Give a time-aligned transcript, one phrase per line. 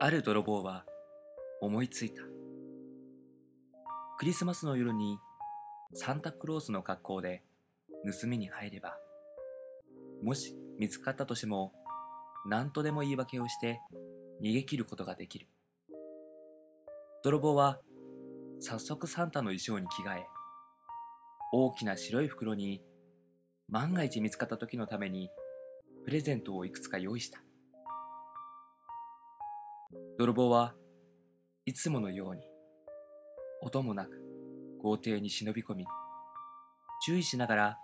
[0.00, 0.84] ある泥棒は
[1.60, 2.22] 思いついた。
[4.16, 5.18] クリスマスの夜に
[5.92, 7.42] サンタクロースの格好で
[8.20, 8.96] 盗みに入れば、
[10.22, 11.72] もし見つかったとしても
[12.46, 13.80] 何とでも言い訳をして
[14.40, 15.48] 逃げ切ることができる。
[17.24, 17.80] 泥棒は
[18.60, 20.26] 早速サンタの衣装に着替え、
[21.52, 22.82] 大きな白い袋に
[23.68, 25.28] 万が一見つかった時のために
[26.04, 27.40] プレゼントをいくつか用意した。
[30.18, 30.74] 泥棒は
[31.64, 32.42] いつものように
[33.62, 34.10] 音もなく
[34.82, 35.86] 豪邸に忍び込み
[37.06, 37.78] 注意しながら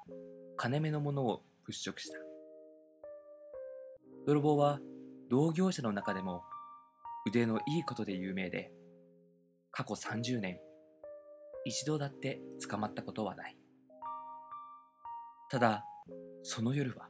[0.57, 2.19] 金目のものを物色した。
[4.27, 4.81] 泥棒は
[5.31, 6.43] 同業者の中でも
[7.25, 8.73] 腕のいいことで有名で
[9.71, 10.59] 過去30年
[11.65, 13.57] 一度だって捕まったことはない。
[15.53, 15.85] ただ
[16.43, 17.07] その夜は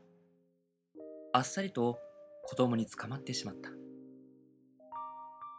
[1.32, 1.98] あっさりと
[2.44, 3.83] 子供に捕まってしまった。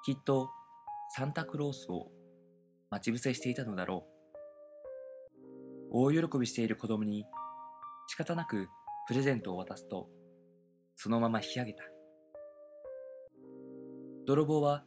[0.05, 0.51] きっと
[1.15, 2.11] サンタクロースを
[2.91, 4.05] 待ち伏せしていたのだろ
[5.91, 6.11] う。
[6.11, 7.25] 大喜びしている子供に
[8.07, 8.67] 仕方なく
[9.07, 10.07] プレゼントを渡すと、
[10.95, 11.83] そのまま引き上げた。
[14.27, 14.83] 泥棒は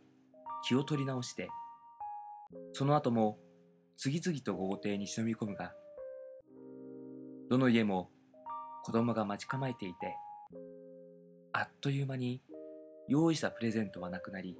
[0.68, 1.48] 気を取り直して、
[2.72, 3.40] その後も
[3.96, 5.72] 次々と豪邸に忍び込むが、
[7.50, 8.08] どの家も
[8.84, 10.14] 子供が待ち構えていて、
[11.52, 12.40] あっという間に
[13.08, 14.56] 用意したプレゼントはなくなり、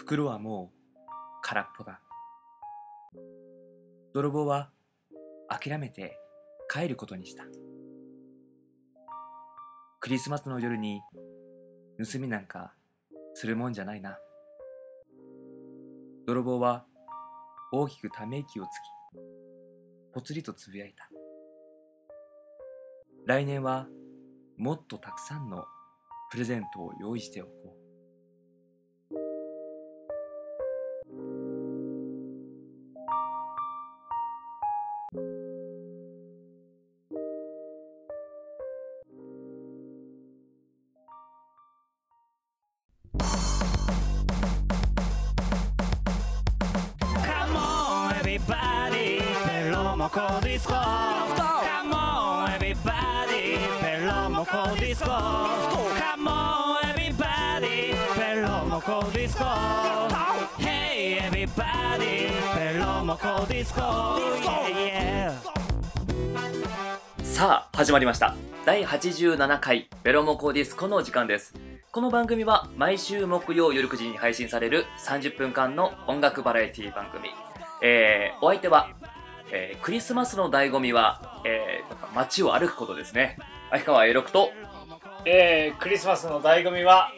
[0.00, 0.98] 袋はもう
[1.42, 2.00] 空っぽだ。
[4.14, 4.70] 泥棒は
[5.50, 6.18] 諦めて
[6.72, 7.44] 帰ることにした。
[10.00, 11.02] クリスマスの夜に
[12.02, 12.72] 盗みなんか
[13.34, 14.18] するもんじゃないな。
[16.26, 16.86] 泥棒は
[17.70, 18.72] 大きくため息をつき、
[20.14, 21.10] ぽつりとつぶやいた。
[23.26, 23.86] 来年は
[24.56, 25.66] もっとたくさんの
[26.30, 27.79] プレゼントを用意しておこう。
[68.90, 71.54] 87回ベロモコディスコの時間です。
[71.92, 77.28] この番組は毎週木曜夜9時に配信される30分間の音楽バラエティ番組。
[77.84, 78.90] えー、お相手は、
[79.52, 83.38] えー、クリスマスの醍醐味は、えー、街を歩くことですね。
[83.70, 84.50] 秋川栄六と、
[85.24, 87.12] えー、クリスマスの醍醐味は、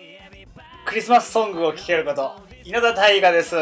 [0.84, 2.32] クリスマスソングを聴けること、
[2.64, 3.54] 稲田大河です。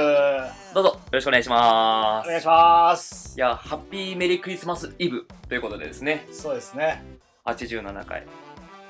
[0.74, 2.26] どうぞ、よろしくお願いします。
[2.26, 3.34] お願いします。
[3.36, 6.26] いや、ハッピーメリークリスマスイブということでですね。
[6.32, 7.04] そうですね。
[7.44, 8.26] 87回。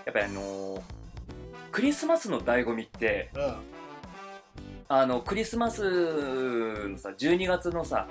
[0.05, 0.83] やっぱりあのー、
[1.71, 3.57] クリスマスの醍醐味って、うん。
[4.89, 8.09] あのクリスマスのさ12月のさ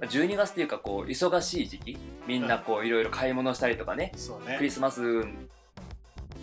[0.00, 0.08] うん。
[0.08, 4.12] 12月っていうかこう忙しい時期みんなこういろいろ買い物したりとかね。
[4.16, 4.56] そうね。
[4.56, 5.22] クリスマス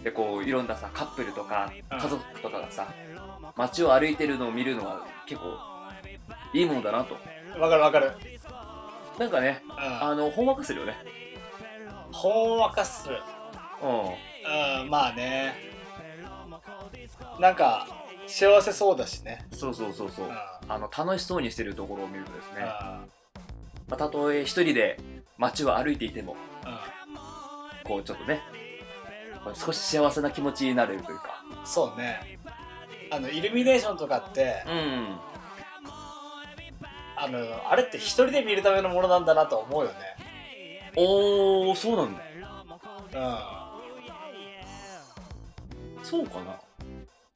[0.03, 1.97] でこういろんなさカップルとかうん。
[1.99, 2.93] 家族とかがさ
[3.55, 5.57] 街を歩いてるのを見るのは結構
[6.53, 7.15] いいものだなと。
[7.59, 8.11] わかるわかる。
[9.17, 10.03] なんかねうん。
[10.03, 11.20] あのほんわかするよね
[12.11, 13.09] ほんわかす。
[13.09, 13.19] る
[13.81, 15.55] ううんまあね。
[17.39, 17.87] なんか
[18.27, 19.45] 幸せそうだしね。
[19.51, 20.27] んそうそうそうそう。
[20.27, 20.33] うん。
[20.67, 22.61] あの楽しそうにしてるところを見るとですね、うん。
[22.63, 23.05] ま
[23.91, 24.99] あ、たとえ一人で
[25.37, 26.35] 街を歩いていても
[27.83, 28.41] こうちょっとね
[29.55, 31.43] 少し幸せな気持ちになれるというか。
[31.49, 32.39] うんそうね。
[33.11, 35.17] あのイルミネーションとかってうん。
[37.17, 40.10] あのあれって一人で見るためのものなんだなと思うよね
[40.95, 42.21] おーそうなんだ。
[43.13, 43.61] うん
[46.03, 46.59] そうかな。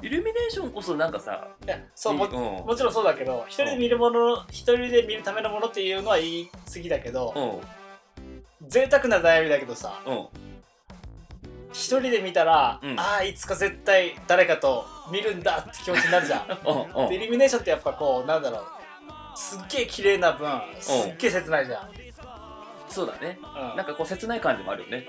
[0.02, 2.32] イルミネーションこそなんかさいやそうもうん。
[2.68, 8.70] もちろんそうだけど一人で見るもの一人で見るためのものっていうのは言い過ぎだけどうん。
[8.70, 10.28] 贅沢な悩みだけどさうん。
[11.72, 13.00] 一人で見たら、うん。
[13.00, 16.48] ああいつか絶対誰かと見るんだって気持ちになるじゃん。
[16.68, 17.10] うんうん。
[17.10, 18.66] でイルミネーションってやっぱこうなんだろう。
[19.38, 20.48] すっげえ綺麗な分
[20.80, 21.90] すっげえ切ないじゃん、
[22.96, 23.38] そうだね。
[23.42, 23.76] うん。
[23.76, 25.06] なんかこう切ない感じもあるよね。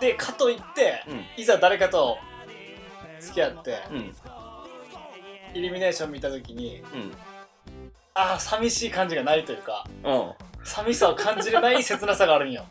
[0.00, 1.04] でかといって
[1.36, 2.18] いざ誰かと
[3.20, 4.14] 付き合ってうん。
[5.54, 7.12] イルミネーション見た時にうん。
[8.14, 10.32] ああ寂しい感じがないというかうん。
[10.64, 12.64] 寂しさを感じれない 切なさがあるんよ。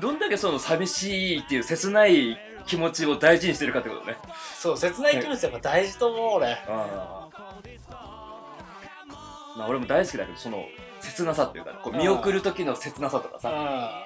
[0.00, 4.16] どんだけその寂しいっていう切ない気持ちを大事にしてるかってことね。
[4.56, 6.56] そう切ない気持ちやっぱ大事と思う俺。
[9.56, 10.64] まあ俺も大好きだけどその
[11.06, 14.04] 切なさっていうかこう見送る時の切なさとかうさん。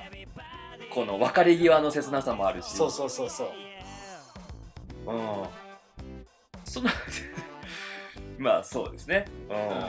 [0.91, 2.71] この別れ際の切なさもあるし。
[2.71, 3.49] そうそうそうそう。
[5.07, 5.47] うん。
[6.65, 6.91] その
[8.39, 9.25] まあそうですね。
[9.49, 9.57] うん。
[9.57, 9.87] うん。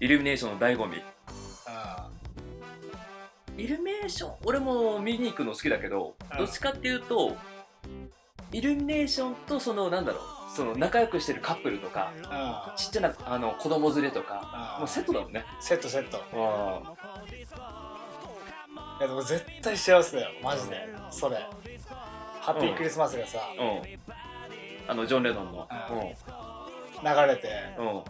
[0.00, 0.96] イルミネーションの醍醐味。
[0.98, 1.02] う
[3.58, 6.38] イルミネーション俺も見に行くの好きだけど、うん。
[6.38, 7.36] どっちかっていうと
[8.52, 12.12] イルミネーションとそのなんだろうその仲良くしてるカップルとか
[12.76, 15.44] ちっちゃなあの子供連れとかうんもうセットだもんね。
[15.60, 16.18] セットセット。
[16.32, 16.94] あ
[18.98, 20.88] いやでも絶対幸せだよマジで。
[21.10, 21.36] それ。
[22.40, 23.38] ハッピークリスマスがさ。
[23.58, 24.90] うん。
[24.90, 25.68] あのジョン・レノンの。
[27.02, 27.48] 流れて
[27.78, 27.86] うん。
[27.96, 28.02] うん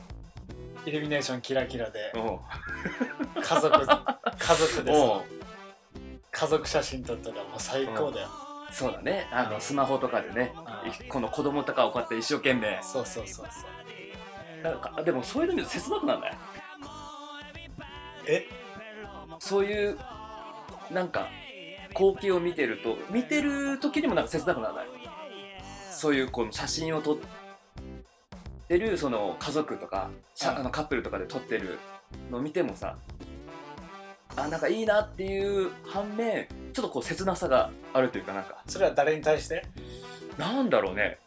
[0.85, 3.43] イルミネーションキラキラでうん。
[3.43, 3.75] 家族
[4.39, 5.09] 家族でうん。
[5.19, 5.25] さ
[6.31, 8.29] 家族写真撮ったらもう最高だよ
[8.71, 9.27] そうだね。
[9.33, 10.53] あのスマホとかでね
[11.01, 11.09] うん。
[11.09, 12.79] この子供とかをこうやって一生懸命。
[12.83, 14.63] そうそうそうそう。
[14.63, 16.33] なんかでもそういうの見ると切なくなんない？
[18.27, 18.47] え？
[19.39, 19.99] そういう
[20.91, 21.29] なんか
[21.91, 24.87] 光景を見てると見てる時にもなんか切なくならない？
[25.91, 27.19] そういうこの写真を撮っ
[28.69, 30.11] てるその家族とか
[30.43, 30.49] うん。
[30.49, 31.79] あのカップルとかで撮ってる
[32.31, 32.97] のを見てもさ
[34.37, 38.63] あなんかいいなっていう反面ちょっとこう切なさがあるというかなんか。
[38.67, 39.65] それは誰に対して？
[40.37, 41.19] なんだろうね。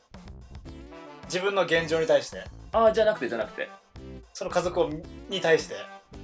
[1.26, 2.44] 自分の現状に対して？
[2.72, 3.68] ああじゃなくてじゃなくて。
[4.34, 4.92] その家族を
[5.28, 5.76] に対して？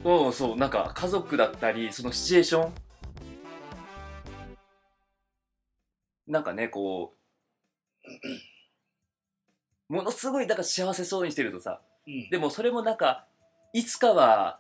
[0.04, 2.74] うんそうなんか家族だったりそのシチュエーション？
[6.28, 7.14] なんかねこ
[9.90, 12.30] うものすごいだから幸せそうにしてるとさうん。
[12.30, 13.26] でもそれもなんか
[13.74, 14.60] いつかは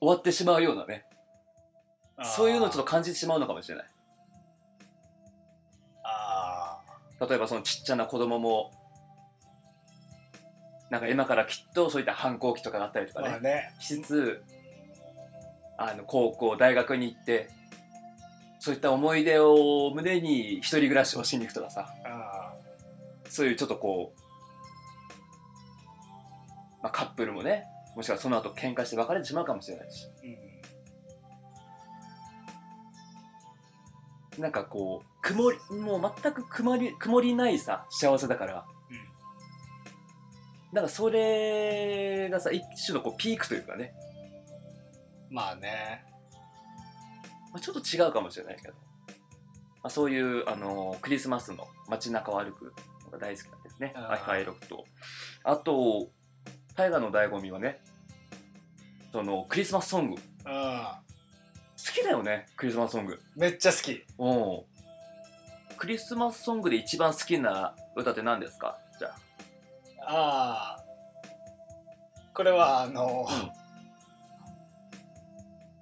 [0.00, 1.04] 終わってしまうようなね。
[2.22, 3.86] そういうのをちょっと感じてしまうのかもしれない。
[6.04, 6.80] あ
[7.20, 8.72] 例えばそのちっちゃな子供も
[10.90, 13.30] なんか今からきっとそういった反抗期とかがあったりとあかね。
[13.30, 13.74] まあね。
[13.78, 14.44] しつつ
[15.78, 17.48] あの高校大学に行って
[18.58, 21.86] そういった思い出を胸に一人暮らしをしに行くとかさ。
[22.04, 22.52] あ
[23.30, 24.20] そういうちょっとこう、
[26.82, 27.64] まあ、カップルもね
[27.96, 30.06] もしくはその後喧嘩して別れてしまうかもしれないし。
[30.24, 30.36] ー
[34.36, 34.42] うん。
[34.42, 38.98] なんかこう曇りもう全く曇り曇りないさ幸せだから、うん。
[40.72, 43.92] なんかそれがさ一種のこうピークというかね、
[45.30, 46.04] まあね。
[47.52, 48.74] まあ、ちょっと違うかもしれないけど、
[49.82, 52.72] まあ、そういうあのクリスマスの街中を歩く
[53.06, 53.92] のが大好きなんですね。
[53.96, 54.84] あーアイカイロクと。
[55.42, 56.10] あと
[56.80, 57.78] 大河の醍醐味はね
[59.12, 60.16] そのクリスマスソング。
[60.16, 60.82] 好うん。
[61.76, 63.20] きだよねクリスマスソング。
[63.36, 64.02] めっちゃ好き。
[64.18, 64.62] うん。
[65.76, 68.78] クリスマスソングで一番好きな歌って何ですか？
[68.98, 69.16] じゃあ。
[70.06, 70.82] ああ
[72.32, 73.32] これはあの、う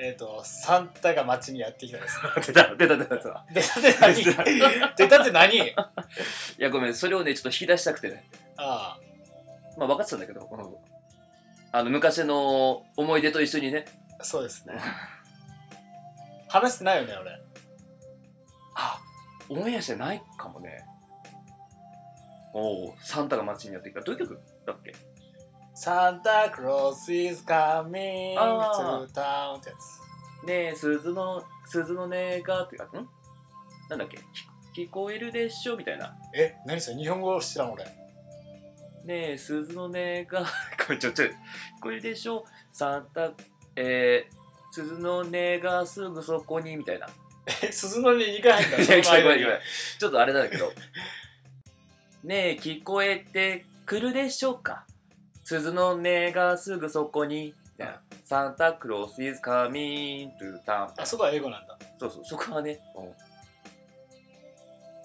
[0.02, 0.04] ん。
[0.04, 2.18] えっ、とサンタが街にやってきたです。
[2.44, 3.44] 出た出た出た出た。
[3.52, 4.24] 出たって何？
[4.24, 4.44] 出た。
[4.96, 5.56] 出たって何？
[5.56, 5.60] い
[6.58, 8.28] やごめんそれをねちょっと引き出したくてね。
[8.56, 8.98] あ
[9.76, 10.87] まあ分かってたんだけど、うん
[11.70, 13.84] あの昔の思い出と一緒にね。
[14.20, 14.74] あそうですね。
[16.48, 17.30] 話してないよね俺。
[18.74, 18.98] あ
[19.50, 20.84] オンエアしてないかもね。
[22.54, 24.00] おおサンタが街にやってきた。
[24.00, 24.40] どういう曲？
[24.66, 24.94] だっけ？
[25.74, 30.46] サンタクロース is coming あ to town ってやつ。
[30.46, 32.10] ねえ鈴の鈴の音
[32.42, 33.08] がってかん？
[33.90, 34.18] なんだっけ？
[34.74, 35.76] 聞聞こえるでしょ？
[35.76, 36.16] みたいな。
[36.34, 36.96] え何それ？
[36.96, 37.84] 日本語知らん俺。
[39.04, 40.46] ねえ鈴の音が
[40.88, 41.26] これちょちょ
[41.82, 43.30] こえるでしょサンタ
[43.76, 45.30] えー、鈴の音
[45.60, 47.06] がすぐそこにみたいな
[47.62, 49.58] え鈴の音2回入ったの間にごめんごめん
[49.98, 50.72] ちょっとあれなんだけど
[52.24, 54.86] ねえ聞こえてくるでしょうか
[55.44, 63.04] 鈴の音がすぐそこにみたいなサンタクロース is coming to town あそこは英語なんだそうそうそこはね、うん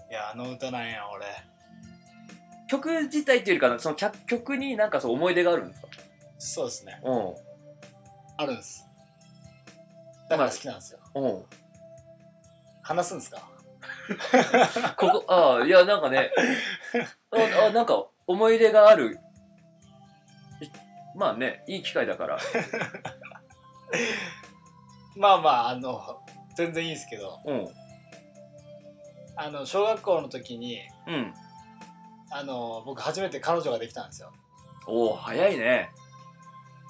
[0.10, 1.26] いやあの歌なんや俺
[2.68, 5.88] 曲自体っていうよりかなその曲曲になんかそう思い出があるんですか？
[6.40, 7.00] そうですね。
[7.04, 7.34] うん。
[8.38, 8.86] あるんです。
[10.30, 11.00] だから好きなんですよ。
[11.16, 11.44] うん。
[12.82, 13.42] 話すんですか？
[14.98, 16.32] ここああいやなんかね
[17.32, 19.20] ああなんか思い出がある。
[20.62, 20.68] い
[21.16, 22.38] まあねいい機会だから。
[25.16, 26.22] まあまああの
[26.58, 27.40] 全然いいですけど。
[27.46, 27.68] うん。
[29.36, 31.34] あの小学校の時にうん
[32.36, 34.32] あの僕初めて彼女ができたんですよ。
[34.88, 35.92] おお早いね。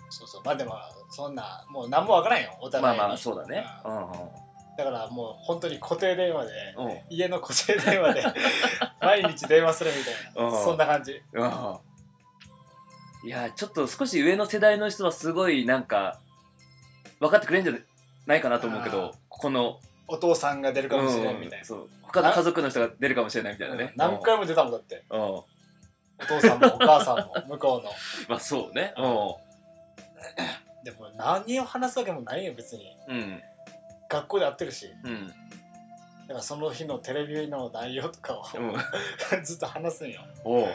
[0.10, 0.42] そうそう。
[0.46, 0.76] まあでも
[1.10, 2.58] そんなもう何もわからんよ。
[2.62, 3.00] お互いに。
[3.00, 3.66] まあまあそうだね。
[3.86, 4.12] うん。
[4.12, 4.44] うん
[4.76, 6.98] だからもう本当に固定電話でうん。
[7.10, 8.24] 家の固定電話で
[9.00, 10.14] 毎日電話するみたい
[10.46, 10.52] うん。
[10.52, 11.22] なそんな感じ。
[11.34, 11.78] うん。
[13.26, 16.20] いやちょっと少し上の世代の人はすごいなんか
[17.20, 17.84] 分かってくれるんじゃ
[18.26, 21.90] ないかなと思うけあどこのお父さんが出るかもしれんみたいな、そう。
[22.02, 23.94] 他の家族の人が出るかもしれないみたいなね。
[23.96, 25.04] 何回も出たもんだって。
[25.10, 25.20] うん。
[25.20, 25.26] うん。
[25.26, 25.44] お
[26.28, 27.92] 父さんもお母さんも向こうの。
[28.30, 28.94] まあそうね。
[30.84, 32.98] でも何を話すわけもないよ別に。
[33.08, 33.16] うん。
[33.16, 33.42] うん
[34.10, 34.94] 学校で会ってるし。
[35.04, 35.28] うん。
[35.28, 38.76] だからその日のテレビの内容とかを、うん。
[39.44, 40.22] ずっと話すんよ。
[40.44, 40.68] おう。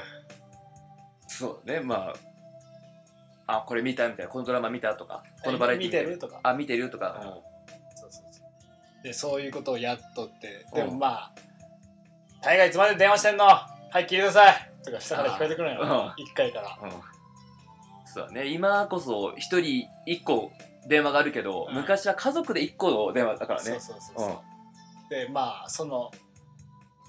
[1.29, 1.79] そうね。
[1.79, 2.13] ま
[3.47, 4.33] ああこれ見たみたいな。
[4.33, 5.23] このドラマ見たとか。
[5.43, 6.19] このバラエティ見てる。
[6.19, 6.41] とか。
[6.43, 7.39] あ見てるとか、
[9.03, 11.33] でそういうことをやっとってでもうんまあ
[12.43, 13.45] 「大概いつまで電話してんの？
[13.45, 15.75] はい聞いてください」とか下から聞こえてくるん。
[15.75, 16.79] よあ1階から。
[18.07, 18.47] そうだね。
[18.47, 20.51] 今こそ一人一個
[20.87, 21.75] 電話があるけど、うん。
[21.77, 23.71] 昔は家族で一個の電話だからね。
[23.73, 24.41] そうそうそうそう。
[25.11, 26.11] でまあその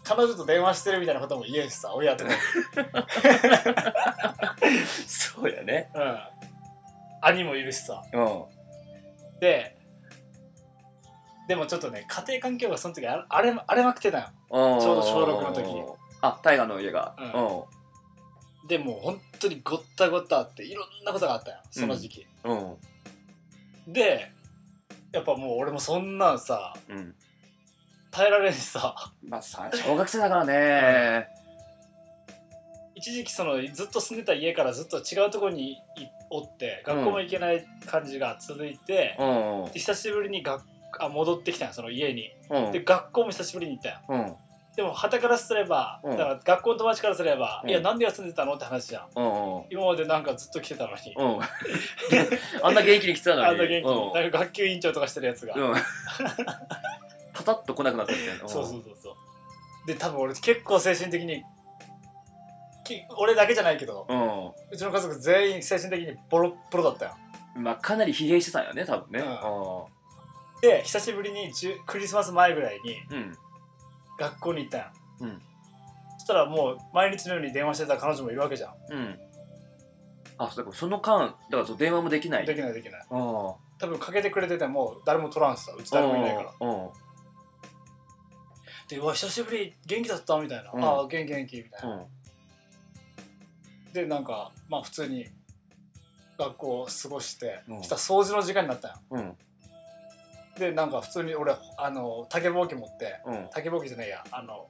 [0.03, 2.37] 彼女と電話してるみたいなことも言えんしさ親とかに
[5.07, 5.89] そうやね。
[5.93, 6.19] うん。
[7.21, 8.03] 兄もいるしさ。
[8.13, 8.43] うん。
[9.39, 9.77] で
[11.49, 14.27] でもちょっとね家庭環境がその時あ荒れ荒れまくってたよ。
[14.51, 15.65] ちょうど小六の時。
[16.21, 17.15] あ大河の家が。
[17.17, 18.67] うん。
[18.67, 21.57] でもう本当にごったごったあっていろんなことがあったよ。
[21.71, 22.75] その時期、うん。
[23.91, 24.31] で
[25.11, 26.75] やっぱもう俺もそんなんさ
[28.11, 28.93] 耐えられんしさ。
[29.27, 31.29] まあさ小学生だからね。
[32.93, 35.77] 一時期そのずっと住んでた家からずっと違うところにい
[36.29, 39.17] おって学校も行けない感じが続いて、
[39.73, 40.63] 久しぶりに学
[40.99, 42.31] あ戻ってきたんよその家に。
[42.49, 42.71] うん。
[42.71, 44.35] で学校も久しぶりに行ったようん。
[44.75, 46.11] でも傍からすれば、うん。
[46.11, 47.69] だから学校の友達からすれば、うん。
[47.69, 49.07] いやなんで休んでたのって話じゃん。
[49.15, 49.63] うんうん。
[49.69, 51.39] 今までなんかずっと来てたのに、うん。
[52.63, 53.45] あんな元気に来てたのに。
[53.47, 53.95] あんな元気うん。
[53.95, 55.73] になんか学級委員長とかしてるやつが、うん。
[57.33, 58.47] パタッと来なくなったみたいな。
[58.47, 59.87] そうそうそうそう。
[59.87, 61.43] で多分俺結構精神的に
[62.83, 64.47] き俺だけじゃないけどうん。
[64.71, 67.15] うちの家族全員精神的にボロッボロだったよ。
[67.55, 69.19] まあかなり疲弊してたんよね多分ね。
[69.19, 69.98] うん
[70.61, 71.51] で久しぶりに
[71.85, 73.37] クリスマス前ぐらいにうん。
[74.17, 74.81] 学校に行ったん。
[74.81, 74.85] よ、
[75.21, 75.41] うん。
[76.17, 78.73] そしたらもう毎日のように電話してた彼女もいるわけじゃん。
[78.91, 79.19] うん。
[80.37, 82.45] あそうだからその間だからそう電話もできない。
[82.45, 83.07] できないできない。
[83.09, 83.19] うん
[83.81, 86.53] 多分かけてくれてても誰も取らんしさうち誰もいないから。
[86.59, 86.89] うん
[88.89, 90.83] でうわ久しぶり元気だったみたいな、うん。
[90.83, 93.93] ああ元気元気みたいな、うん。
[93.93, 95.27] でなんかまあ普通に
[96.37, 97.83] 学校を過ごして、うん。
[97.83, 98.91] したら掃除の時間になったん。
[98.91, 99.37] ようん
[100.59, 103.47] でなんか普通に俺あの竹ぼうき持ってうん。
[103.51, 104.67] 竹ぼうきじゃないやあの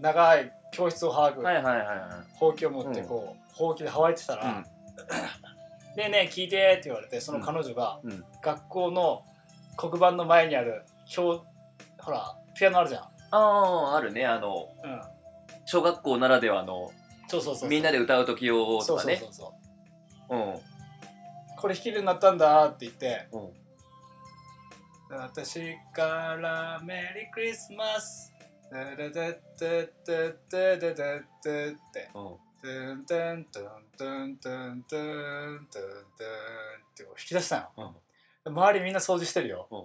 [0.00, 6.12] 長い教室をはぐはいはいはいはほうきを持ってこう、ほうきではわいてたら「いうん。
[6.12, 8.24] ね聞いて」って言われてその彼女がうん。
[8.42, 9.24] 学校の
[9.76, 10.84] 黒板の前にある
[11.16, 11.44] 表
[11.98, 15.00] ほらピアノあるじゃん、あああるねあのうん、
[15.64, 16.90] 小学校ならではの
[17.28, 17.68] そうそうそうそう。
[17.70, 19.54] みんなで歌う時用そうそうとかねそうそ
[20.28, 20.36] う。
[20.36, 20.60] うん。
[21.56, 23.61] これ弾けるようになったんだって言ってうん
[25.14, 28.32] 私からメリークリスマス。
[28.70, 29.36] ダダダダ
[30.06, 32.52] ダダダダってうん。
[32.62, 33.66] トゥントゥントゥン
[33.98, 37.94] トゥントゥントゥントゥントゥンってこう引き出したの
[38.46, 39.84] うん周りみんな掃除してるようん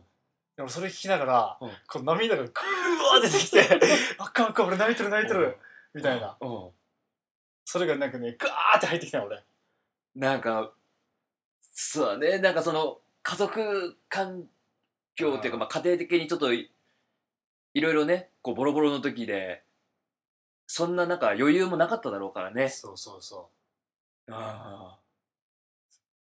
[0.55, 5.57] でもそれ聞きながらうんこう涙がグワー出てきてあかんあかん俺泣いてる泣いてる
[5.93, 6.69] みたいなうん
[7.65, 9.43] それがなんかねガーって入ってきたの俺
[10.15, 10.71] なんか
[11.73, 13.97] そうだねなんかその家族
[15.17, 16.69] 環境っていうか、まあ、家庭的にちょっとい
[17.73, 19.63] いろいろねこうボロボロの時で
[20.67, 22.69] そんななんか余裕もなかっただろうからね。
[22.69, 23.49] そうそうそ
[24.27, 24.31] う。
[24.31, 24.97] あ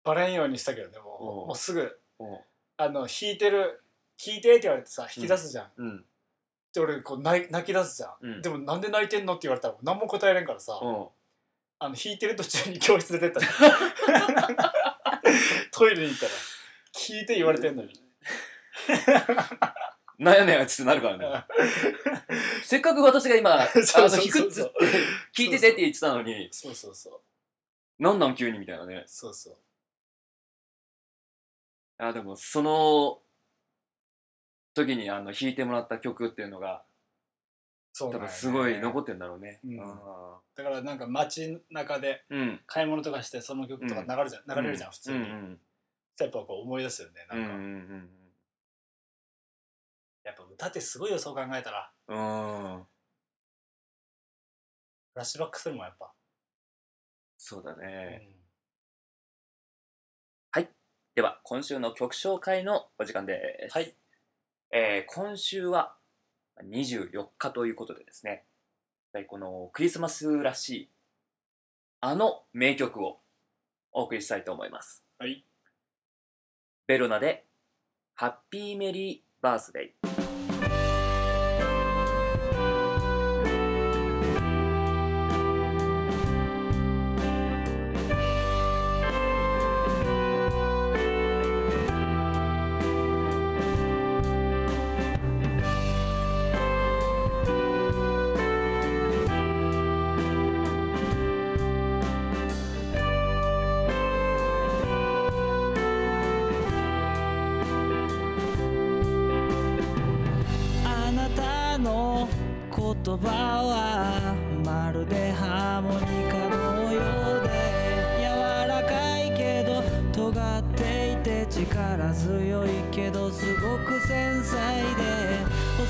[0.05, 1.47] バレんようにしたけどねもう。
[1.49, 1.99] もうすぐ
[2.79, 3.83] あの弾いてる
[4.25, 6.05] 弾いてって言われてさ引き出すじゃん、うん。
[6.75, 8.43] で俺こう泣い泣き出すじゃん、うん。
[8.43, 10.87] でもなんで泣いてんのって言われたら何も答えれんからさ、う。
[10.87, 11.07] ん
[11.79, 13.47] あの弾いてる途中に教室出てったの
[15.73, 16.33] トイレに行ったら
[16.95, 18.01] 聞いて言われてんのに
[20.19, 21.45] なんやねんあいつってなるからね。
[22.65, 24.27] せっかく私が今あ そうそうそうそう。
[24.27, 24.73] の弾くっつって
[25.35, 27.23] 聞いててって言ってたのにそうそうそ
[27.99, 28.03] う。
[28.03, 29.05] なんなん急にみたいなね。
[29.07, 29.57] そうそう。
[31.99, 33.23] あでもその
[34.75, 36.85] 時にあの弾いてもらった曲っていうのが
[37.93, 38.29] 多そうなんよね。
[38.29, 39.61] 分すごい残ってんだろうね。
[39.65, 39.81] うん。
[39.81, 42.61] あだからなんか街中でーうん。
[42.67, 45.61] 買い物とかしてその曲とか流れるじゃん、流れるじゃん普通に、うん
[46.21, 48.22] やっぱこう思い出すよねなんか、うんうんやっぱ
[50.55, 51.93] 歌ってすごいよそう考えたら。
[52.09, 52.75] うん。
[52.77, 52.87] うん
[55.15, 56.11] フラッシュバックするもんやっぱ、
[57.37, 58.43] そうだうねん
[61.15, 63.75] では今週の曲紹介のお時間です。
[63.75, 63.95] はい。
[64.71, 65.95] えー今週は
[66.65, 68.47] 24日ということでですね、
[69.29, 70.91] このクリスマスらしい、
[72.01, 73.21] あの名曲を
[73.93, 75.05] お送りしたいと思います。
[75.19, 75.45] はい。
[76.87, 77.45] ベロナで、
[78.15, 80.02] ハッピーメリーバースデー。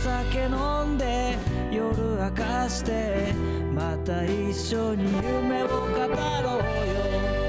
[0.02, 1.36] 酒飲んで
[1.70, 3.32] 夜明かして
[3.72, 6.64] また一緒に夢を語ろうよ。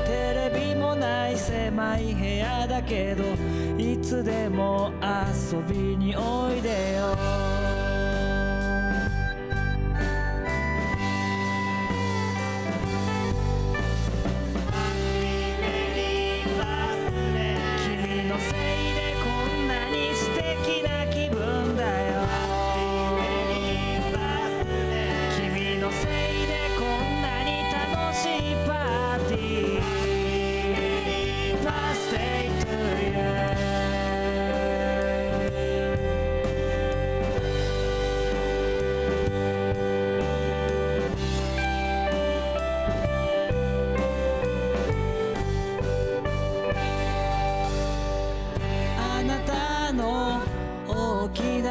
[0.05, 3.23] テレビもない狭い部屋だけど
[3.75, 7.12] いつでも遊びにおいでよ。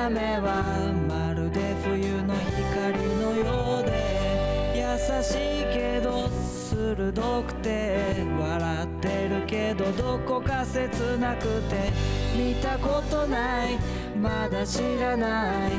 [0.02, 0.64] 大きな目は
[1.08, 12.22] まるで冬の光のようで優しいけど鋭くて笑ってるけどどこか切なくて。
[12.34, 13.78] 見たことない。
[14.16, 15.72] まだ知らない。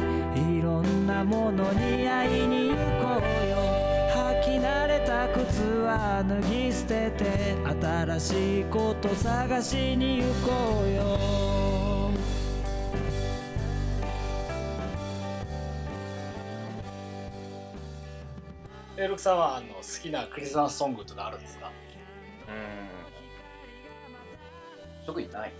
[0.57, 3.57] いろんなものに会いに行こうよ。
[4.13, 11.22] 履き慣れた靴は脱ぎ捨てて新しいこと探しに行こうよ。
[19.03, 21.71] えルクさんはあの好きなクリスマスソングとかあるんですか？
[22.47, 22.53] うん。
[25.05, 25.51] 特にない。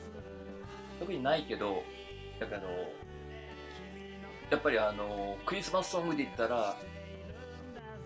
[1.00, 1.84] 特にないけど
[2.40, 2.62] だけど
[4.50, 6.78] やっぱりあのクリスマスソングで言ったら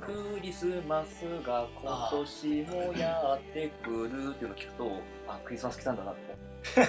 [0.02, 4.92] クリスマスが今年もやってくるっていうのを聞くと
[5.28, 6.38] あクリスマス来たんだなって。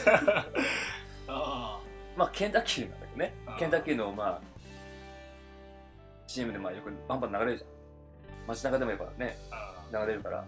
[1.28, 1.80] あ
[2.16, 3.34] まあケンタッキーなんだけどね。
[3.58, 4.40] ケンタッキーのまあ
[6.26, 7.70] CM でまあよくバンバン流れるじゃん
[8.48, 10.44] 街中でもやっぱねあ流れるから、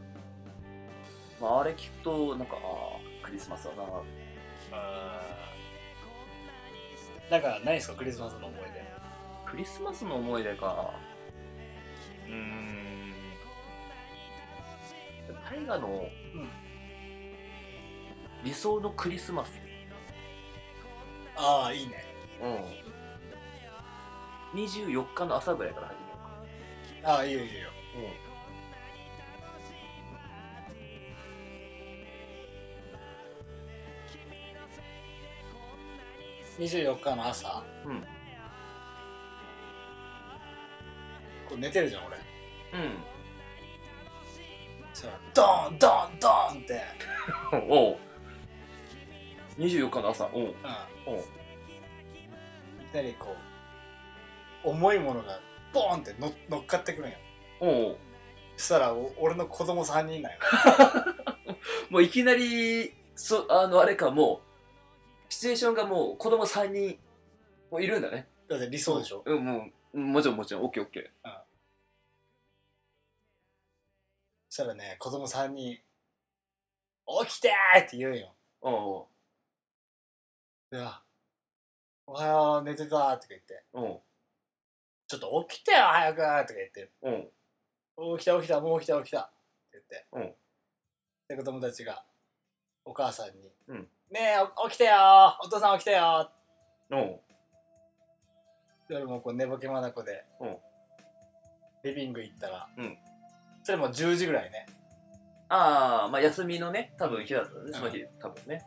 [1.40, 2.58] まあ、あれ聞くとなんかあ
[2.96, 3.82] あクリスマスだな
[4.72, 5.20] あ
[7.30, 8.90] なんかないですかクリスマスの思い出。
[9.48, 10.90] クリスマスの思い出か。
[12.26, 13.12] うーん。
[15.48, 16.48] 大河のうん
[18.42, 19.52] 理想のクリスマス。
[21.36, 22.04] ああいいね。
[24.54, 24.60] うん。
[24.60, 26.16] 24日の朝ぐらいから始めよ
[27.00, 27.12] うか。
[27.12, 27.70] ああいいよいいよ
[36.60, 37.92] 24日の朝うん。
[37.92, 38.00] うん。
[38.00, 38.06] こ
[41.54, 42.16] う寝てるじゃん俺。
[42.16, 42.22] うん。
[44.92, 46.82] そしたらドーンドーンドーンって、
[47.68, 47.96] おう。
[49.58, 50.28] 24日の朝。
[50.32, 50.42] おう。
[50.42, 50.54] うん、
[51.06, 51.20] おう。
[51.20, 51.24] い
[52.92, 53.34] きなりこ
[54.64, 55.40] う重いものが
[55.72, 57.18] ボーンっての乗っかってくるんよ
[57.60, 57.96] う
[58.56, 60.40] そしたらお俺の子供3人だよ
[61.90, 64.40] もういきなりそあのあれかも
[65.28, 66.98] うシチュエーションがもう子供3人
[67.70, 68.02] もういるん。
[68.02, 69.44] だねだって理想でしょうん。
[69.44, 70.36] もうもちろん。
[70.36, 70.64] もちろん。
[70.64, 71.10] オッケーオッケ
[74.48, 75.78] そしたらね子供3人
[77.26, 78.18] 「起きて!」って言うん。
[78.18, 79.08] よーお
[80.72, 81.02] うであ
[82.06, 84.02] おはよう寝てた」とか言っておう
[85.06, 87.30] 「ちょっと起きてよ早く」とか言ってうん。
[87.96, 89.32] おう「起きた起きたもう起きた起きた」って
[89.72, 90.34] 言って、うん。
[91.28, 92.04] で子供たちが
[92.84, 94.92] お母さんに「うんねえお起きてよ
[95.42, 96.30] お父さん起きてよ」
[96.92, 97.20] おう
[98.88, 100.58] で俺もこう寝ぼけまなこで、うん。
[101.84, 102.98] リビング行ったら、うん。
[103.62, 104.66] それも10時ぐらいね。
[105.48, 108.64] ああまあ休みのね多分日だったねその日多分ね。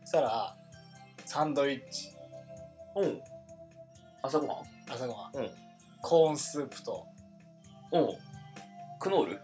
[0.00, 0.56] そしたら
[1.24, 2.10] サンドイッチ。
[2.96, 3.22] うん。
[4.22, 4.77] 朝ごはん？
[4.90, 5.50] 朝ごはん、うん。
[6.00, 7.06] コーンスープと。
[7.92, 7.98] う。
[7.98, 8.08] ん
[8.98, 9.40] クノール？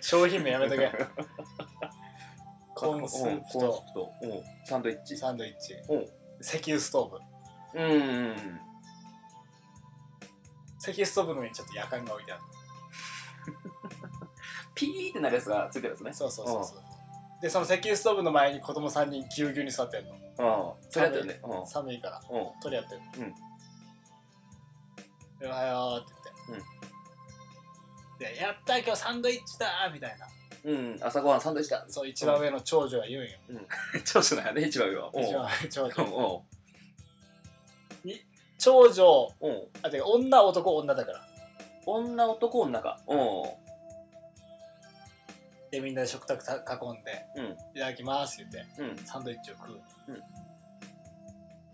[0.00, 0.90] 商品名やめとけ。
[2.74, 3.52] コーンスープと。
[3.52, 4.12] スープと。
[4.22, 4.26] う。
[4.26, 5.16] んサンドイッチ？
[5.16, 5.74] サンドイッチ。
[5.88, 5.96] う。
[5.98, 6.08] ん
[6.40, 7.80] 石油ストーブ。
[7.80, 7.90] うん。
[7.90, 8.60] うんうん
[10.80, 12.42] 石油ストーブの上にちょっと夜間が置いてある。
[14.74, 16.12] ピーってなるやつがついてるやつね。
[16.12, 16.82] そうそうそうそう。
[17.40, 20.12] でその石油ストーブの前に子供3人ぎゅうぎゅうに座ってんの。
[20.12, 20.90] うん。
[20.90, 21.40] それやったよね。
[21.44, 21.66] うん。
[21.68, 22.20] 寒いから。
[22.28, 22.60] うん。
[22.60, 23.51] 取り合ってるうん
[25.42, 30.26] でおはようって言って、でやった今日サンドイッチだみたいな
[30.64, 31.84] うん、朝ごはんサンドイッチだ。
[31.88, 33.30] そう一番上の長女は言うんよ、
[34.06, 35.10] 長所なんやね、一番上は。
[35.12, 36.44] 一番上長女お
[38.58, 39.50] 長女うん。
[39.50, 39.68] うん。
[39.82, 41.26] あてか女男女だから
[41.84, 43.00] 女、男、女か。
[43.08, 43.42] うん。
[45.72, 47.44] でみんなで食卓た囲んでうん。
[47.74, 49.04] 「いただきます」って言ってうん。
[49.04, 50.22] サンドイッチを食う、うん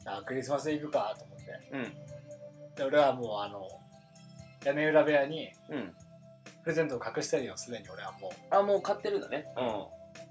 [0.07, 1.93] あクリスマスイブかと思ってうん。
[2.79, 3.69] で俺はもうあの
[4.65, 5.95] 屋根裏部屋にうん。
[6.63, 9.47] プレゼントを隠してるよすでに俺はもうあ、もう買ってるんだね。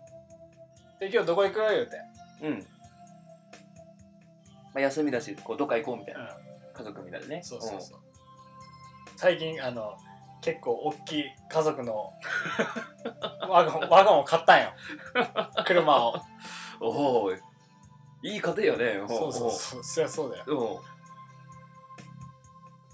[0.99, 1.99] 「で今日どこ行く?」言うて、
[2.41, 2.51] うん。
[2.51, 2.59] うん。
[2.59, 2.65] ま
[4.75, 6.25] あ、休みだし、こう、どっか行こうみたいうな。
[6.25, 6.27] ん、
[6.73, 7.41] 家族みんなでね。
[7.43, 7.99] そうそうそう
[9.15, 9.97] 最近あの
[10.41, 12.13] 結構大きい家族の
[13.49, 14.73] ワゴンワゴンを買ったんよ
[15.65, 16.13] 車を
[16.79, 16.85] うん。
[16.87, 17.39] おおい
[18.21, 18.99] い家庭よね。
[18.99, 20.96] おそうそうそうそりゃそうだようん。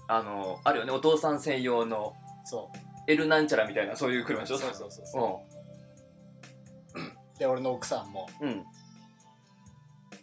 [0.08, 2.14] あの、あるよね、お父さん専用の。
[2.44, 2.70] そ
[3.06, 4.58] L なんちゃらみたいな、そういう車でしょ？
[4.58, 5.42] そうそうそうそ
[6.94, 6.98] う。
[7.00, 8.44] うで俺の奥さんもん。
[8.44, 8.64] うん。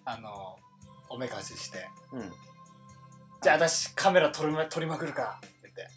[0.05, 0.57] あの
[1.09, 2.31] おめかししてうん。
[3.41, 5.87] 「じゃあ私カメラ撮りま撮りまくるか」って言って、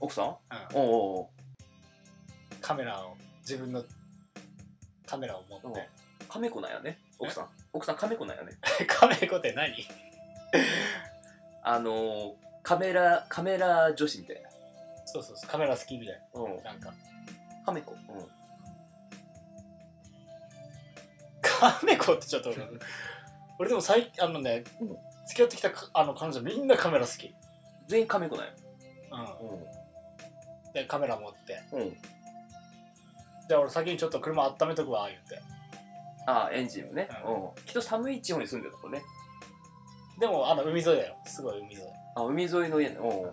[0.00, 0.26] 奥さん？
[0.26, 0.36] うん、
[0.74, 1.26] おうおう
[2.60, 3.84] カメラを自分の
[5.06, 5.88] カメラを持って。
[6.28, 7.48] 亀子なんやね、奥さん。
[7.72, 8.52] 奥さん亀子なんやね？
[8.88, 9.74] カメラって何？
[11.62, 14.48] あのー、カメラ、カメラ女子みたいな。
[15.04, 16.56] そうそうそうカメラ好きみたいうん。
[16.64, 16.92] ななんか
[17.66, 17.92] 亀子。
[17.92, 17.98] うん。
[21.42, 22.58] カメ子ってちょっと俺
[23.60, 27.34] 俺でも最近あのね、うん付き合ってきたかあの彼女みんなカメラ好き、
[27.86, 28.52] 全員亀子なんや。
[29.40, 31.80] うん、でカメラ持ってうん。
[31.80, 31.96] うん。
[33.48, 35.40] じゃあ俺先にちょっと車温めとくわ言って
[36.26, 37.08] ああ、エンジンもね。
[37.26, 37.64] ううん。
[37.64, 39.02] きっと寒い地方に住んでるとこね。
[40.18, 41.82] でもあの海沿いだよすごい海沿い
[42.16, 42.96] あ、海沿いの家ね。
[42.96, 43.32] うん。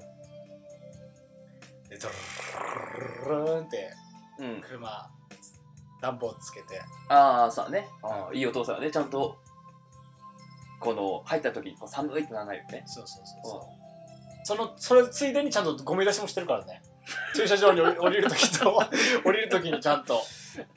[1.89, 3.94] でドルルルルルンって
[4.39, 4.62] うん。
[4.62, 5.10] 車
[6.02, 7.88] 暖房つけてああ、そうだね。
[8.02, 9.38] ああ、いいお父さんはね、ちゃんと、
[10.80, 12.82] この、入った時にこう寒いってならないよね。
[12.88, 13.82] そうそうそうそう
[14.44, 16.82] そのそれついでにちゃんとゴミ出しもしてるからね
[17.36, 18.82] 駐車場に降り降りる時と
[19.24, 20.22] 降りる時にちゃんと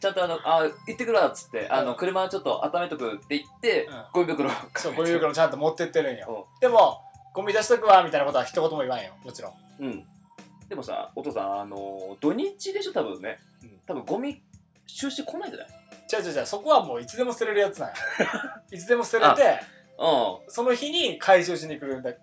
[0.00, 4.50] ちゃんとあの、あ行ってくるわっつって、あの、車ちょっと温めとくって言ってうん、ゴミ袋。
[4.76, 7.00] そうゴミ袋ちゃんと持ってってるんようでも
[7.32, 10.06] ゴミ出しとくわみたいなことは一言も言わんよもちろんうん。
[10.68, 13.80] でもさ、お父さん、あの、土日でしょ、多分ねうん。
[13.86, 14.42] 多分ゴミ
[14.86, 15.68] 収集来ないんじゃない？
[16.12, 17.94] 違う違う違うそこはもういつでも捨てれるやつなんよ
[18.70, 19.60] いつでも捨てれて
[19.98, 22.18] うその日に回収しに来るんだか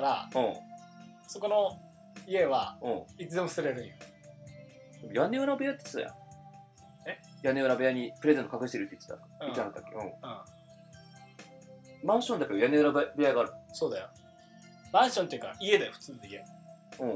[0.00, 0.30] らん。
[0.34, 0.54] うん。
[1.28, 1.78] そこの
[2.26, 3.04] 家はうん。
[3.24, 3.94] いつでも捨てれるんよ
[5.12, 6.25] 屋根裏部屋って言ってたやん。
[7.06, 7.18] え？
[7.42, 9.14] 屋根裏部屋にプレゼント隠してるって言ってた。
[9.14, 9.96] うん言ってなかったっけ？
[9.96, 10.02] うん。
[10.06, 10.12] うん
[12.04, 13.52] マンションだけど屋根裏部屋がある。
[13.72, 14.08] そうだよ
[14.92, 16.44] マンションっていうか家だよ普通の家
[17.00, 17.14] うん。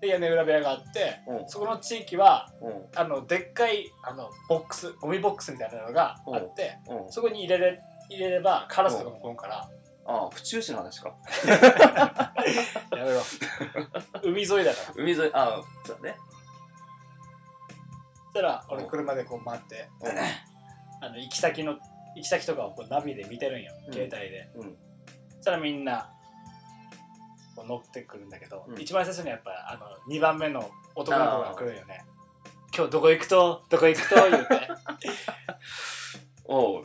[0.00, 1.48] で屋根裏部屋があってうん。
[1.48, 2.86] そこの地域はうん。
[2.94, 7.12] あのでっかいあのボックスゴミボックスみたいなのがあってうん。
[7.12, 9.68] そこに入れれ入れればカラスとかも来んから
[10.06, 11.14] ああ、府中市の話か。
[12.96, 13.20] やめろ
[14.22, 16.16] 海沿いだから海沿い、ああ、そうだね。
[18.32, 20.18] たら俺車でこう待ってうん
[21.00, 21.78] あの行き先の
[22.16, 23.92] 行き先とかをこうナビで見てるんようん。
[23.92, 24.50] 携帯で。
[24.56, 24.76] うん。
[25.36, 26.10] そしたらみんな
[27.54, 28.80] こう乗ってくるんだけど、うん。
[28.80, 32.04] 一番最初にやっぱあの2番目の男の子が来るんよね。
[32.76, 33.62] 今日どこ行くと？
[33.68, 34.14] どこ行くと？
[34.30, 34.68] 言うて。
[36.44, 36.84] おう。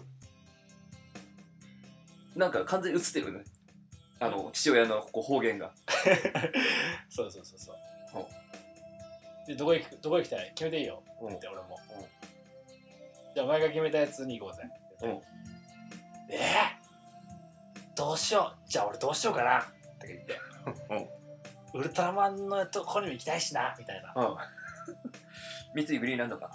[2.35, 3.43] なんか完全に映ってるね。
[4.19, 5.71] あの、父親のこう方言が。
[7.09, 7.75] そうそうそうそう。
[8.11, 8.29] ほ
[9.47, 10.49] でどこ行くどこ行きたい？
[10.55, 11.03] 決めていいよ。
[11.21, 11.35] うん。
[11.35, 11.77] って俺も。
[11.97, 12.05] うん。
[13.35, 14.69] じゃあお前が決めたやつに行こうぜ。
[15.01, 15.21] うん。
[16.29, 18.69] えー、どうしよう。
[18.69, 19.59] じゃあ俺どうしようかな。
[19.59, 19.63] っ
[19.99, 20.39] て言って。
[21.73, 23.75] ウルトラマンのとこにも行きたいしな。
[23.77, 24.13] みたいな。
[24.15, 24.35] うん。
[25.87, 26.51] 三井グリーンランドか。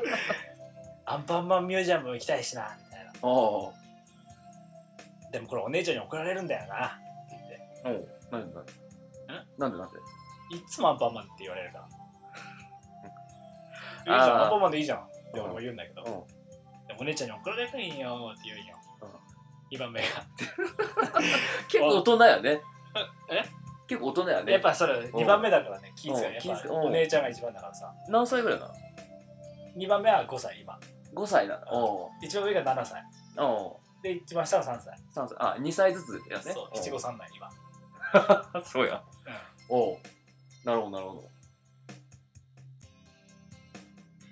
[1.06, 2.76] アンパンマンミュージアムも行きたいしな。
[2.84, 3.12] みたいな。
[3.22, 3.28] お
[3.68, 3.72] お。
[5.32, 6.86] でもこれお姉ちゃんに怒られるんだよな。
[6.86, 6.90] っ
[7.30, 7.36] て
[7.84, 8.10] 言って。
[8.30, 8.38] おう。
[8.38, 8.64] なんでなん？
[8.66, 8.72] で
[9.58, 9.98] なんでなんで？
[10.50, 11.84] いっつもアンパンマンって言われるから。
[14.00, 14.98] いいじゃんアンパンマンでいいじゃん。
[14.98, 16.06] って俺も言うんだけど、うん。
[16.86, 19.76] でもお姉ちゃんに送られるんよって言うんよ、うん。
[19.76, 20.06] 2番目が。
[21.68, 22.60] 結構大人やね。
[23.30, 23.44] え？
[23.86, 24.52] 結構大人やね。
[24.52, 26.30] やっぱそれ2番目だからね気遣いう。
[26.30, 27.92] んやっぱお姉ちゃんが一番だからさ。
[28.08, 28.74] 何歳ぐらいなの
[29.76, 30.78] ？2番目は5歳今。
[31.14, 31.66] 5歳なの。
[31.72, 33.02] お一番上が7歳。
[34.02, 35.36] で一番下が3歳、3歳。
[35.38, 36.52] あ2歳ずつやね。
[36.52, 37.48] そう七五三代今、
[38.54, 38.62] うん。
[38.64, 39.02] そうや。
[39.68, 39.98] うおう
[40.64, 41.22] なるほどなるほど。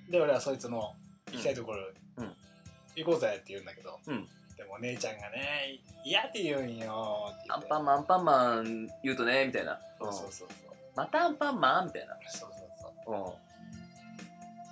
[0.09, 0.95] ん、で俺はそいつの
[1.33, 1.79] 行きたいところ、
[2.17, 2.33] うん。
[2.97, 4.27] 行こうぜって言うんだけど、うん。
[4.57, 7.67] でもお姉ちゃんがね嫌って言うんよって言って。
[7.67, 9.79] アンパンマンアンパンマン言うとねみたいな。
[10.01, 10.49] そうそうそうそう。
[10.97, 12.17] またアンパンマンみたいな。
[12.29, 12.69] そうそう
[13.05, 13.15] そう。
[13.15, 13.49] うん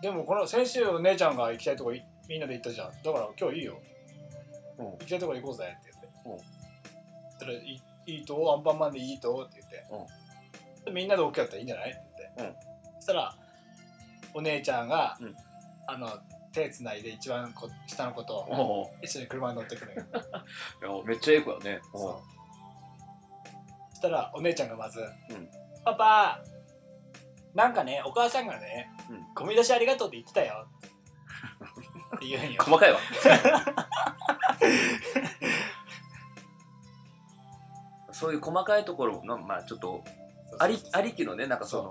[0.02, 2.90] でもこの先週お姉ちゃんが行きたいとこいみんなで行ったじゃん。
[3.02, 3.80] だから今日いいよ。
[4.78, 4.84] うん。
[4.84, 6.08] 行きたいとこ行こうぜって言って。
[6.26, 6.38] うん。
[6.38, 6.44] そ
[7.38, 8.54] したらいいいいと？
[8.54, 9.42] アンパンマンでいいと？
[9.42, 9.84] って言って、で
[10.92, 11.90] みんなで OK だったらいいんじゃない？
[11.90, 12.30] って。
[12.36, 12.58] 言って、
[12.96, 13.34] そしたら
[14.34, 15.34] お姉ちゃんが、うん。
[15.88, 16.10] あの
[16.52, 19.92] 手つないで一番こ下の子とおう一緒に車に乗ってくる。
[20.82, 21.80] いやめっちゃええ子やね。
[21.92, 22.00] おう。
[22.00, 22.20] そう
[23.90, 25.00] そしたらお姉ちゃんがまず
[25.32, 25.48] 「ん。
[25.84, 26.40] パパ
[27.54, 29.34] なんかねお母さんがね、うん。
[29.34, 30.66] ゴミ出しありがとうって言ってたよ」
[32.16, 32.62] って言うんよ。
[32.62, 32.98] 細かいわ。
[38.12, 40.02] そういう細かいところのまあちょっと
[40.58, 41.90] ありありきのねなんかその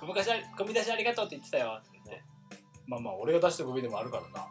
[0.00, 2.22] ゴミ出しありゴミ出しありがとうって言ってたよって言って。
[2.86, 4.46] まあまあ俺が出したゴミでもあるからな。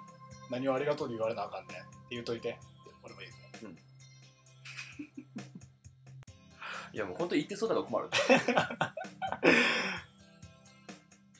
[0.50, 1.78] 何をありがとうで言われなあかんねん。
[1.78, 2.58] って言うといて。
[3.04, 3.78] 俺も言うねうん。
[6.96, 8.10] いやもう本当に言ってそうだから困る。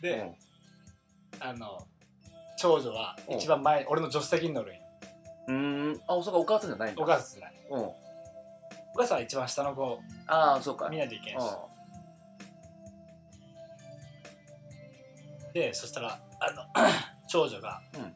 [0.02, 0.38] で、
[1.40, 1.88] あの
[2.58, 4.82] 長女は一番前、俺の助手席に乗るんよ。
[5.48, 6.02] うんうん。
[6.08, 7.04] あおそうかお母さんじゃないんだ。
[7.04, 7.68] お母さんじゃない。
[7.72, 8.07] うん
[8.98, 10.90] お母さ一番下の子ああそうか。
[10.90, 11.44] 見ないといけんし。
[15.52, 16.64] うでそしたらあの
[17.30, 18.02] 長女が、うん。
[18.02, 18.12] 今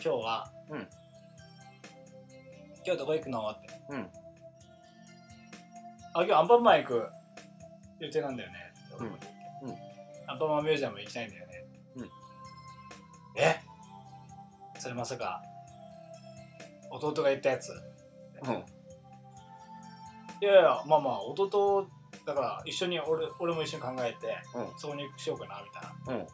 [0.00, 0.88] 日は、うん。
[2.86, 3.66] 今日どこ行くの?」って。
[3.92, 4.06] んうん
[6.14, 7.10] 「あ今日アンパンマン行く
[7.98, 8.72] 予定なんだよね」
[9.62, 9.76] うん。
[10.28, 11.64] アンパンマンミュージアム行きたいんだよね」
[11.96, 12.10] うん。
[13.36, 13.60] え？
[14.78, 15.42] それまさか
[16.88, 17.72] 弟が言ったやつ。
[18.42, 18.77] うん
[20.40, 21.88] いやいやまあまあ弟
[22.24, 24.78] だから一緒に俺俺も一緒に考えて、うん。
[24.78, 26.20] そこにしようかなみたいな。
[26.20, 26.26] うん。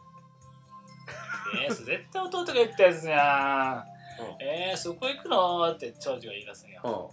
[1.63, 3.85] えー、それ絶対弟が言ったやつじゃ
[4.19, 4.23] ん。
[4.23, 4.41] うん。
[4.41, 5.71] えー、そこ行くの？
[5.71, 6.81] って長女が言い出すんよ。
[6.83, 6.91] うん。
[6.91, 7.07] そ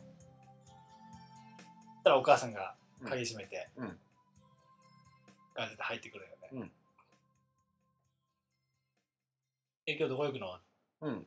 [2.01, 2.75] したらお母さんが
[3.05, 3.99] 鍵閉めて、うん。
[5.55, 6.49] ガチで入ってくるよね。
[6.53, 6.73] うん。
[9.87, 10.59] え、今日どこ行くの？
[11.03, 11.27] うん。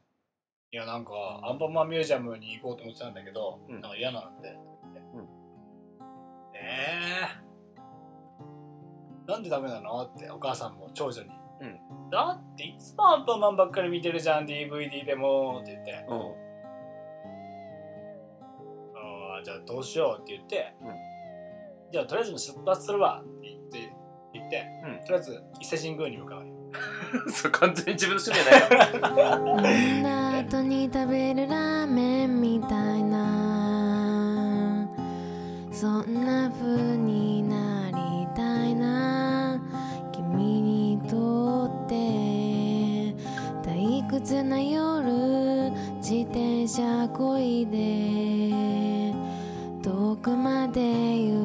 [0.72, 1.12] いや、なんか、
[1.44, 3.82] アンパンマンミュージアムに行こうと思ってたんだけど、うん。
[3.82, 4.58] なんか嫌なんで。
[6.68, 10.04] えー、なんでダメなの？
[10.04, 11.30] ってお母さんも長女に。
[11.62, 12.10] うん。
[12.10, 16.06] だっていつもアンパンマンばっかり見てるじゃん、DVD でもって言って。
[16.10, 16.18] うん。
[18.96, 20.88] あーじゃあどうしようって言って、うん。
[21.92, 23.22] じゃあとりあえず出発するわ。
[23.24, 23.94] って言って
[24.34, 25.06] 言って、うん。
[25.06, 26.54] とりあえず伊勢神宮に向かうよ。
[27.32, 29.38] それ完全に自分の趣味やないか。
[29.72, 33.45] 飲んだ後に食べるラーメンみたいな
[35.86, 39.62] そんな風になりたいな。
[40.12, 41.94] 君にとって
[43.62, 49.14] 退屈な夜自転車こいで
[49.84, 51.45] 遠くまで行